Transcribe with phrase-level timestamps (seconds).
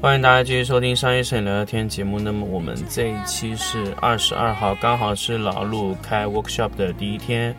[0.00, 2.20] 欢迎大家继续收听商业摄影聊聊天节目。
[2.20, 7.52] 那么我们这一期是二十二号，刚好是老陆开 workshop 的第一天。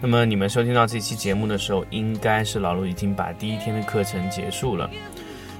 [0.00, 4.90] 那么你们收听到这期节目的时候，应该是老陆已经把第一天的课程结束了。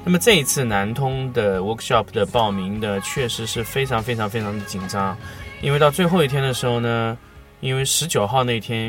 [0.03, 5.15] 那么这一次南通的 workshop 的报名的确实是非常非常非常的紧张，
[5.61, 7.17] 因为到最后一天的时候呢，
[7.61, 8.87] 因为十九号那天，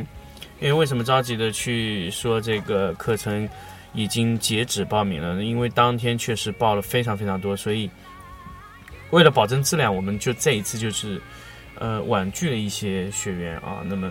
[0.62, 3.48] 因为为什么着急的去说这个课程
[3.94, 5.44] 已经截止报名了？
[5.44, 7.90] 因为当天确实报了非常非常多，所以
[9.10, 11.22] 为了保证质量，我们就这一次就是
[11.78, 13.82] 呃婉拒了一些学员啊。
[13.86, 14.10] 那么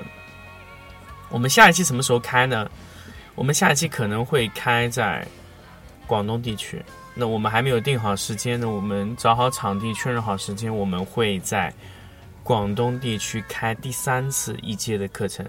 [1.30, 2.70] 我们下一期什么时候开呢？
[3.34, 5.26] 我们下一期可能会开在
[6.06, 6.82] 广东地区。
[7.14, 11.72] 那我们还没有定好时间呢，我们找好场地，确认好时间，我们会在
[12.42, 15.44] 广东地区开第三次一阶的课程。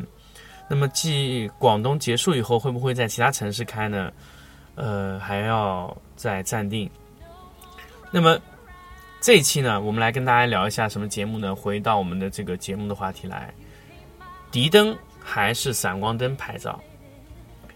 [0.73, 4.09] 那么，继广东结束以后，会不会在其他城市开呢？
[4.75, 6.89] 呃，还要再暂定。
[8.09, 8.39] 那么
[9.19, 11.53] 这一期呢，我们来跟大家聊一下什么节目呢？
[11.53, 13.53] 回到我们的这个节目的话题来，
[14.49, 16.81] 迪灯还是闪光灯拍照？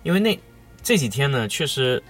[0.04, 0.40] 因为那
[0.82, 2.02] 这几天呢，确实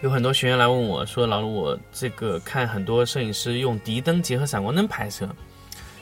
[0.00, 5.28] 有很多学员来问我说：“老卢，我这个看很多摄影师用迪灯结合闪光灯拍摄，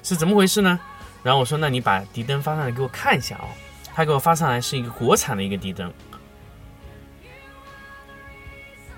[0.03, 0.81] 是怎么回事呢？”
[1.23, 3.49] 然后我说：“那你把迪灯发上来给我看一下哦。”
[3.93, 5.93] 他给我发上来是一个国产的一个迪灯，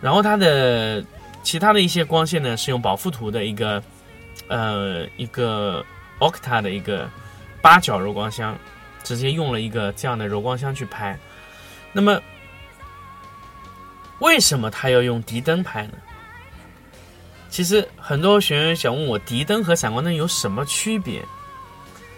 [0.00, 1.02] 然后它的
[1.42, 3.82] 其他的一些光线呢是用宝富图的一个
[4.48, 5.84] 呃一个
[6.20, 7.08] Octa 的一个
[7.62, 8.56] 八角柔光箱，
[9.02, 11.18] 直接用了一个这样的柔光箱去拍。
[11.90, 12.20] 那么
[14.18, 15.94] 为什么他要用迪灯拍呢？
[17.48, 21.24] 其实很多学员想问我，迪灯和闪光灯有什么区别？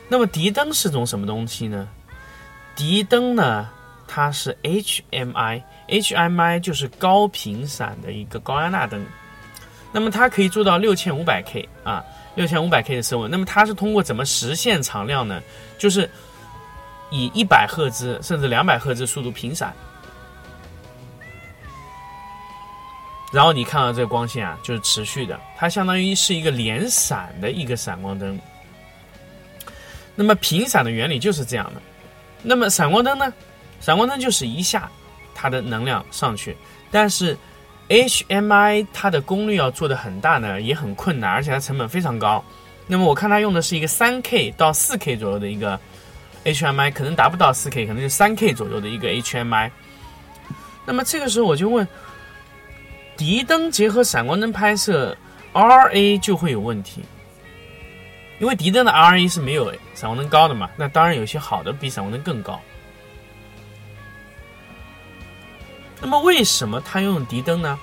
[0.08, 1.88] 那么迪灯是种什么东西呢？
[2.76, 3.68] 迪灯呢，
[4.06, 9.04] 它是 HMI，HMI 就是高频闪的一个高压钠灯。
[9.92, 12.04] 那么它可以做到六千五百 K 啊，
[12.34, 13.30] 六千五百 K 的色温。
[13.30, 15.40] 那么它是通过怎么实现常亮呢？
[15.78, 16.10] 就是
[17.10, 19.72] 以一百赫兹甚至两百赫兹速度频闪，
[23.32, 28.36] 然后你看到这个光线啊，就是持续的，它相当于是一个连闪的一个闪光灯。
[30.14, 31.82] 那么频闪的原理就是这样的。
[32.42, 33.32] 那么闪光灯呢？
[33.80, 34.90] 闪光灯就是一下
[35.34, 36.56] 它的能量上去，
[36.90, 37.36] 但是
[37.88, 42.42] HMI 它的功率要做的很大呢，也很困难，而且它成本非常高。
[42.86, 45.78] 那么我看它用的是一个三 K 到四 K 左右的一个
[46.44, 49.70] HMI，可能达不到四 K，可能就三 K 左右的一个 HMI。
[50.86, 51.86] 那么这个时候我就问，
[53.16, 55.16] 迪灯结合闪光灯拍摄
[55.54, 57.02] ，RA 就会有问题。
[58.38, 59.64] 因为迪灯的 RA 是没有
[59.94, 62.60] 闪光灯高的嘛，那当然有些好的比闪光灯更高。
[66.00, 67.78] 那么为什么它用迪灯呢？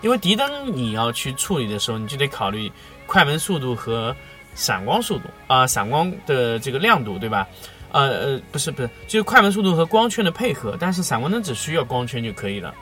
[0.00, 2.70] 因为迪灯你要去处理的时候，你就得考虑
[3.06, 4.16] 快门速度和
[4.54, 7.46] 闪光速度啊、闪光的这个亮度，对吧？
[7.90, 10.76] 呃呃，不是不是，就是快门速度和光圈的配合。
[10.80, 12.74] 但是闪光灯只需要光圈就可以了，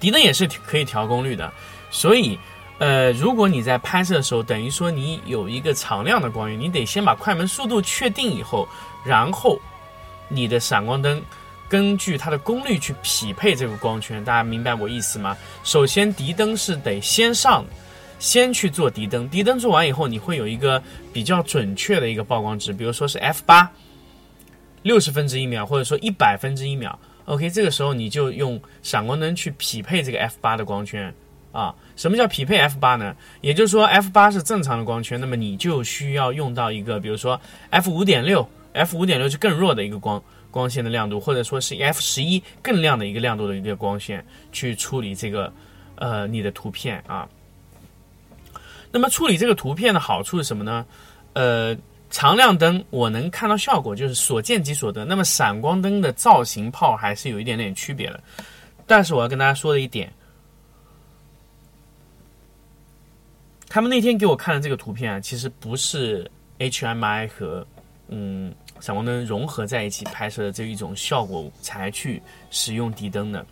[0.00, 1.52] 迪灯也是可以调功率的，
[1.90, 2.38] 所以。
[2.78, 8.68] 呃，如果你在拍摄的时候，等于说你有一个常亮的光源，你得先把快门速度确定以后，
[9.04, 9.60] 然后
[10.28, 11.20] 你的闪光灯
[11.68, 14.24] 根据它的功率去匹配这个光圈。
[14.24, 15.36] 大家明白我意思吗？
[15.64, 17.64] 首先，敌灯是得先上，
[18.20, 20.80] 先去做敌灯，敌灯做完以后，你会有一个
[21.12, 23.68] 比较准确的一个曝光值，比如说是 f 八，
[24.82, 26.96] 六十分之一秒，或者说一百分之一秒。
[27.24, 31.12] OK，这个时候你就用闪光灯去匹配这个 f 八的光圈。
[31.50, 33.16] 啊，什么叫匹配 f 八呢？
[33.40, 37.40] 也就是说 f 八是正常的光圈，那么你就需要用到一个，比如说
[37.70, 45.50] f 五点六，f 五点六是更弱的一个光光线的亮度，或者说是 f 十一更亮的一个亮度的一个光线去处理这个
[45.94, 47.26] 呃你的图片啊。
[48.92, 50.84] 那么处理这个图片的好处是什么呢？
[51.32, 51.76] 呃，
[52.10, 55.04] 常亮灯我能看到效果，就是所见即所得。
[55.04, 58.20] 那么闪光灯的造型炮还是有一点点区别的。
[58.86, 60.12] 但是我要跟大家说的一点。
[63.68, 66.28] 他们那天给我看的这个图片啊，其实不是
[66.58, 67.66] HMI 和
[68.08, 73.44] 嗯闪光灯融合在一起拍摄的这一种效果才去使用敌灯的。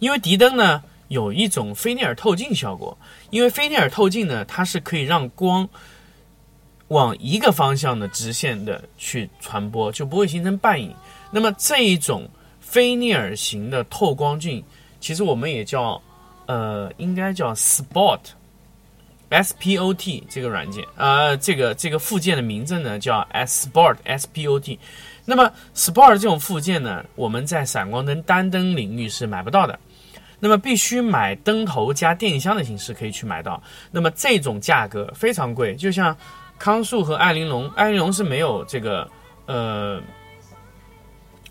[0.00, 2.96] 因为敌灯呢有一种菲涅尔透镜效果，
[3.30, 5.68] 因为菲涅尔透镜呢它是可以让光
[6.88, 10.92] 往一个方向的直线的去传播，就不会形成半影。
[11.30, 12.28] 那么这一种
[12.60, 14.64] 菲涅尔型的透光镜，
[14.98, 16.02] 其实我们也叫
[16.46, 18.18] 呃应该叫 Spot。
[19.30, 24.78] S P O T 这个软件，呃，这个这个附件的名字呢叫 S Sport S P O T。
[25.24, 29.78] 那么 Sport 这种附件呢，我们在闪光灯单灯领域是买不到的，
[30.38, 33.62] 那么必须买灯头加电箱的形式可以去买到。
[33.90, 36.16] 那么这种价格非常贵，就像
[36.58, 39.10] 康素和艾琳龙，艾琳龙是没有这个
[39.46, 40.00] 呃。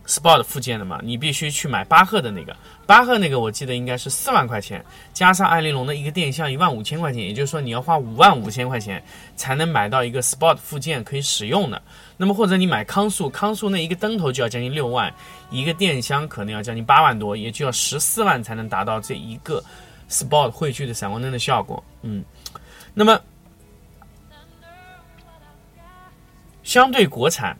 [0.09, 2.57] Sport 附件的嘛，你必须去买巴赫的那个，
[2.87, 4.83] 巴赫那个我记得应该是四万块钱，
[5.13, 9.03] 加上艾琳龙的一个电箱一万五千块钱，也就是说你要花五万五千块钱
[9.35, 11.79] 才能买到一个 Sport 附件可以使用的。
[12.17, 15.13] 那么或者你买康素，康素那一个灯头就要将近六万，
[15.51, 19.63] 一个电箱可能要将近八万多，也就要十四万才能达到这一个
[20.09, 21.83] Sport 汇聚的闪光灯的效果。
[22.01, 22.25] 嗯，
[22.95, 23.21] 那么
[26.63, 27.55] 相对国产。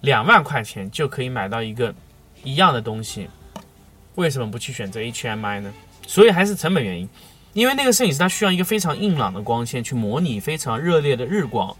[0.00, 1.94] 两万块钱就可以买到一个
[2.44, 3.28] 一样的东西，
[4.14, 5.72] 为什么不去选择 HMI 呢？
[6.06, 7.08] 所以还是成本原因，
[7.52, 11.76] 因为那个摄影师他需要一个非常硬朗的光线去模拟非常热烈的日光，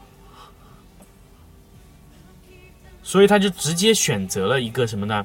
[3.02, 5.24] 所以他就直接选择了一个什么呢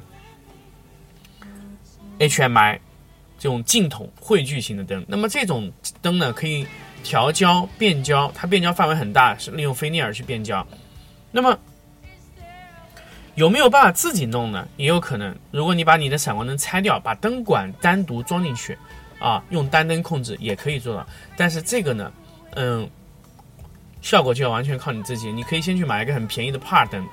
[2.20, 2.80] ？HMI
[3.40, 5.04] 这种镜筒汇聚型的灯。
[5.08, 6.68] 那么这种灯呢，可以
[7.04, 10.64] 调焦变焦，它变焦范围很大，是利用菲涅尔去变焦。
[11.32, 11.58] 那么
[13.36, 14.68] 有没有办法自己弄呢？
[14.76, 15.36] 也有可能。
[15.52, 18.78] 如果你把你的闪光灯拆掉，把灯管单独装进去，
[19.20, 21.08] 啊，用单灯控制也可以做到。
[21.38, 22.12] 但是这个呢，
[22.56, 22.90] 嗯，
[24.02, 25.32] 效果就要完全靠你自己。
[25.32, 27.08] 你可以先去买一个很便宜的帕灯，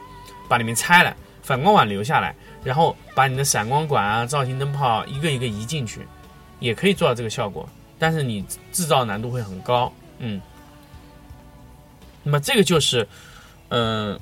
[0.48, 2.34] 把里面拆了，反光板留下来，
[2.64, 6.06] 然后把你的闪光管啊、造型灯泡一个一个移进去，
[6.58, 7.68] 也可以做到这个效果。
[7.96, 10.40] 但是你制造难度会很高，嗯。
[12.24, 13.06] 那么这个就是，
[13.68, 14.18] 嗯。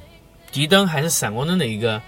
[0.50, 2.00] 迪灯还是闪光灯的一个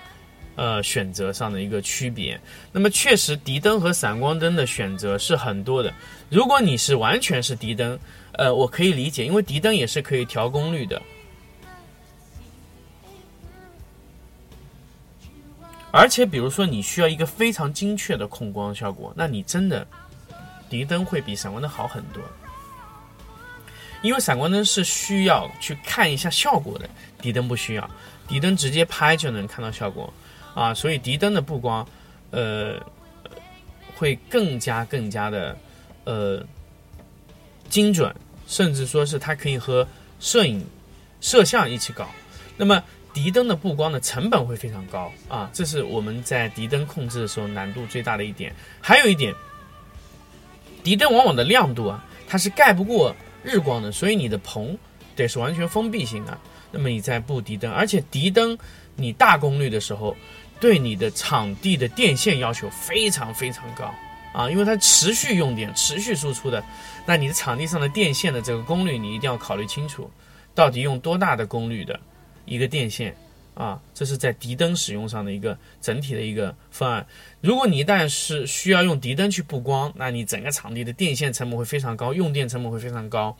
[0.57, 2.41] 呃选择上的一个区别。
[2.73, 5.93] 那么确实，迪灯和闪光灯的选择是很多的。
[6.31, 7.99] 如果你是完全是迪灯，
[8.33, 11.01] 呃，我可以理解，因为迪灯也是可以调功率的。
[15.91, 19.87] 而且，比如说你需要一个非常精确的控光效果，那你真的
[20.69, 22.23] 迪灯会比闪光灯好很多。
[24.03, 26.89] 因为闪光灯是需要去看一下效果的，
[27.21, 27.91] 底灯不需要。
[28.27, 30.13] 底灯直接拍就能看到效果，
[30.55, 31.87] 啊，所以底灯的布光，
[32.31, 32.75] 呃，
[33.97, 35.57] 会更加更加的，
[36.05, 36.45] 呃，
[37.71, 38.15] 精准，
[38.47, 39.87] 甚至说是它可以和
[40.21, 40.65] 摄影
[41.21, 42.09] 摄像一起搞。
[42.57, 42.83] 那么
[43.15, 48.55] 敌灯的布光的成本会非常高啊，这是我们在敌灯控制的时候难度最大的一点。
[48.81, 49.35] 还有一点，
[50.85, 53.17] 敌灯往往的亮度啊，它是盖不过
[53.49, 54.77] 日光的，所以你的棚
[55.17, 56.39] 得是完全封闭性的。
[56.71, 58.57] 那么你在布迪灯，而且迪灯
[58.95, 60.15] 你大功率的时候，
[60.61, 63.91] 对你的场地的电线要求非常非常高
[64.35, 66.63] 啊，因为它持续用电、持续输出的，
[67.07, 70.11] 那你的场地上的电线的这个功率你一定要考虑清楚，
[70.55, 71.99] 到底用多大的功率的
[72.45, 73.17] 一个电线
[73.59, 73.81] 啊？
[73.93, 77.05] 这是在敌灯使用上的一个整体的一个方案。
[77.41, 83.37] 如果你一旦是需要用敌灯去布光，那你整个场地的电线成本会非常高，用电成本会非常高。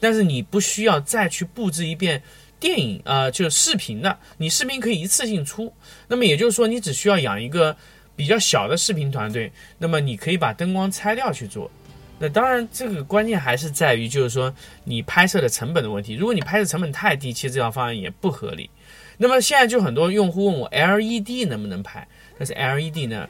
[0.00, 2.22] 但是你不需要再去布置一遍
[2.58, 5.70] 电影啊，就是视频的，你视频可以一次性出。
[6.08, 7.76] 那么也就是说，你只需要养一个
[8.16, 11.70] 比较小的视频团队，那么你可以把灯光拆掉去做。
[12.18, 16.14] 那当然，这个关键还是在于就是说你拍摄的成本的问题。
[16.14, 18.70] 如果你拍摄成本太低，其实这套方案也不合理。
[19.16, 22.06] 那么现在就很多用户问我 LED 能不能拍，
[22.38, 23.28] 但是 LED 呢，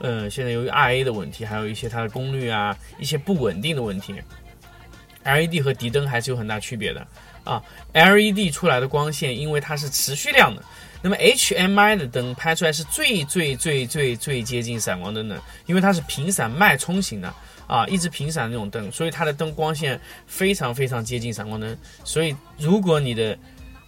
[0.00, 4.14] 嗯，现在由于 RA 的问题，还有一些它的功率啊，一些不稳定的问题。
[5.24, 7.06] LED 和敌灯还是有很大区别的
[7.44, 7.62] 啊
[7.94, 10.62] ！LED 出来的光线，因为它是持续亮的，
[11.00, 17.34] 那么 HMI 的灯拍出来是最最最最最接近闪光灯的，因为它是频闪脉冲型的
[17.66, 21.74] 啊，一直频闪那种灯，所以它的灯光线非常非常接近闪光灯。
[22.04, 23.38] 所以如果你的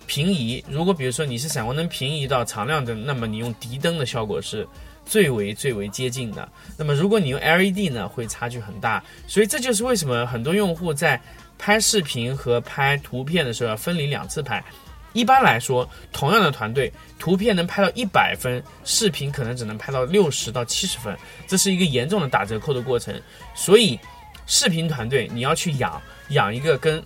[0.07, 4.67] 平移，如果比如说你是闪光灯平移到常亮灯，那么你用敌灯的效果是。
[5.09, 11.23] 最为最为接近的，那么如果你用 LED 呢，会差距很大，所以这就是为什么很多用户在
[11.57, 14.61] 拍视频和拍图片的时候要分离两次拍。
[15.13, 23.15] 一般来说，同样的团队，图片能拍到一百分，视频可能只能拍到六十到七十分，这是一个严重的打折扣的过程。
[23.55, 23.97] 所以，
[24.45, 27.01] 视频团队你要去养养一个跟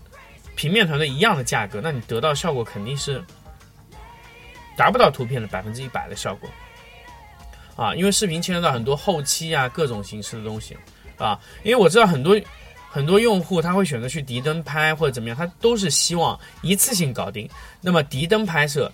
[0.57, 3.23] 平面团队一样的价格，那你得到效果肯定是
[4.77, 6.49] 达不到图片的百分之一百的效果。
[7.77, 10.77] 啊，因为视频牵扯到很多后期啊各种形式的东西
[11.17, 12.39] 啊，因为我知道很多
[12.91, 17.49] 很多用户他会选择去敌灯拍或者怎么样，他都是希望一次性搞定。
[17.81, 18.93] 那么敌灯拍摄，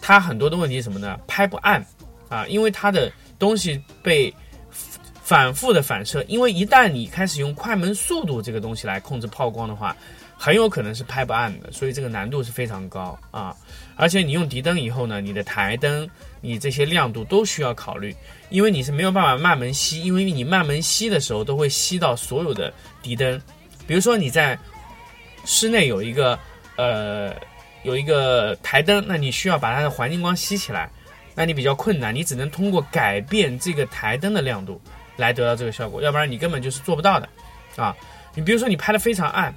[0.00, 1.16] 它很多的问题是什么呢？
[1.28, 1.84] 拍不暗
[2.28, 4.34] 啊，因为它的东西被
[5.22, 9.94] 反复的反射，因为一旦你开始用快门速度这个东西来控制曝光的话，
[10.38, 13.54] 很有可能是拍不暗的，所以这个难度是非常高啊。
[13.96, 16.08] 而且你用敌灯以后呢，你的台灯。
[16.40, 18.14] 你这些亮度都需要考虑，
[18.48, 23.42] 因为你是没有办法慢门吸，因为你慢门吸的时候都会吸到所有的敌灯。
[23.88, 24.56] 比如说你在
[25.44, 26.38] 室内有一个
[26.76, 27.34] 呃
[27.82, 30.88] 有一个台灯，那你需要把它的环境光吸起来，
[31.34, 34.80] 那你比较困难，你只能通过改变这个台灯的亮度
[35.16, 37.28] 来得到这个效果，要不然你根本就是做不到的
[37.74, 37.92] 啊。
[38.32, 39.52] 你比如说你拍的非常暗。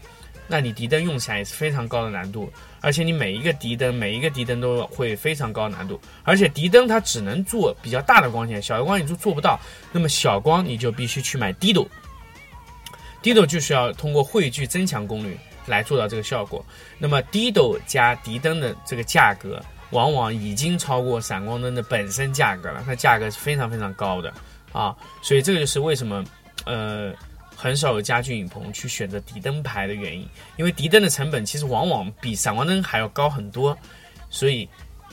[0.52, 9.58] 那你敌灯用起来也是非常高的难度，而且你每一个敌灯，每一个敌灯都会非常高难度，而且敌灯它只能做比较大的光线，小的光你就做不到。
[9.94, 16.66] 那么小光你就必须去买 Dido，Dido 就是要通过汇聚增强功率来做到这个效果。
[16.98, 24.34] 那么 Dido 加敌灯的这个价格，往往已经超过闪光灯的本身价格了，它价格是非常非常高的
[24.74, 26.22] 啊，所以这个就是为什么，
[26.66, 27.14] 呃。
[27.62, 30.28] 很少有家具影棚去选择底灯牌的原因，
[30.58, 33.78] 因为底灯的成本其实往往比闪光灯还要高很多，
[34.32, 34.68] 所以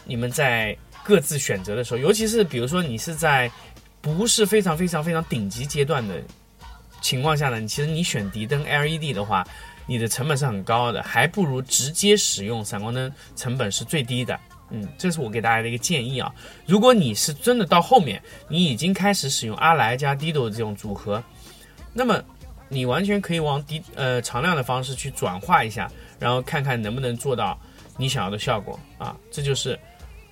[0.07, 0.75] 你们在
[1.05, 3.53] 各自选择的时候，尤其是比如说你是在
[4.01, 6.23] 不是非常非常非常顶级阶段的
[7.03, 9.47] 情况下呢，其实你选敌灯 LED 的话，
[9.87, 14.41] 你的成本是很高的，还不如直接使用闪光灯，成本是最低的。
[14.71, 16.35] 嗯，这是我给大家的一个建议啊。
[16.65, 21.23] 如果你是真的到后面，你已经开始使用阿莱加 Dido 这种组合，
[21.93, 22.25] 那么。
[22.69, 27.59] 你完全可以往低呃常亮的方式去转化一下，然后看看能不能做到
[27.97, 29.17] 你想要的效果啊！
[29.31, 29.79] 这就是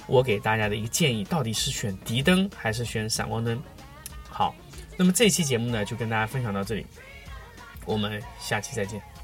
[0.06, 3.60] 我给大家的一个建议，到底是选敌灯还是选闪光灯？
[4.28, 4.54] 好，
[4.96, 6.86] 那么这期节目呢就跟大家分享到这里，
[7.84, 9.15] 我们下期再见。